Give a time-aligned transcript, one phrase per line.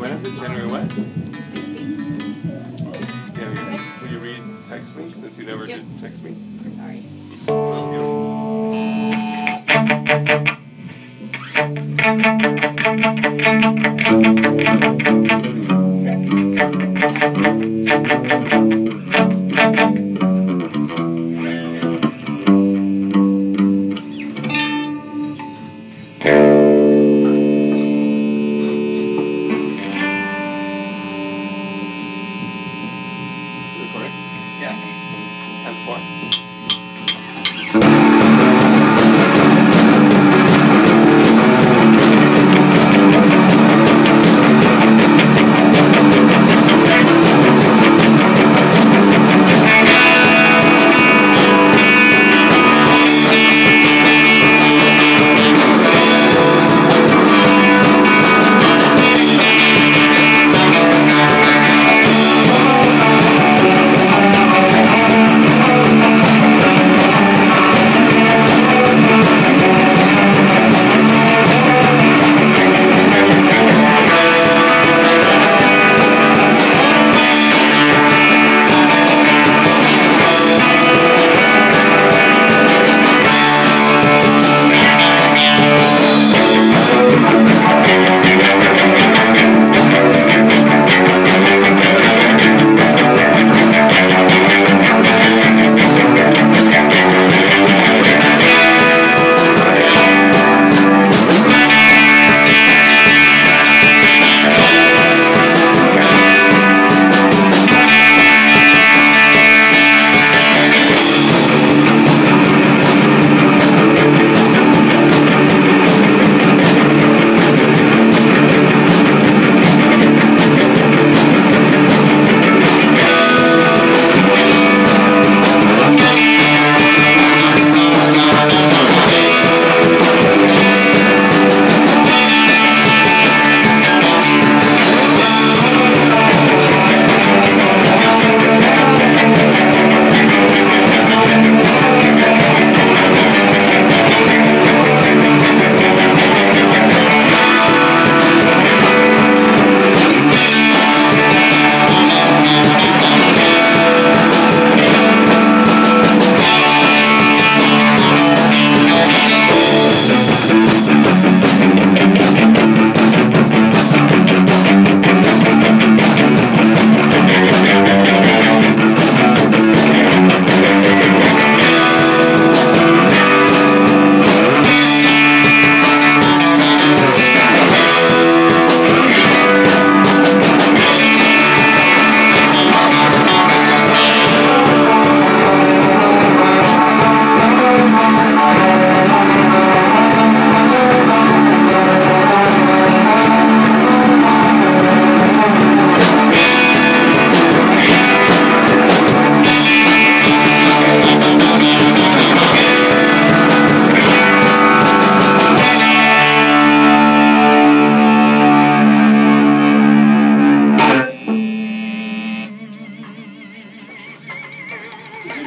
[0.00, 0.32] when is it?
[0.40, 0.90] January what?
[0.90, 3.34] 16.
[3.36, 3.66] Yeah, will you,
[4.00, 5.80] will you read text me since you never Yep.
[5.80, 6.34] did text me?
[6.74, 7.04] Sorry.
[7.46, 8.00] Well, you-
[35.90, 36.49] Time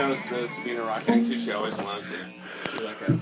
[0.00, 1.38] noticed this being a rock thing too.
[1.38, 3.20] She always wanted to do like a.